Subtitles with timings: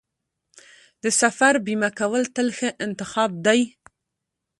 [1.03, 3.61] د سفر بیمه کول تل ښه انتخاب دی.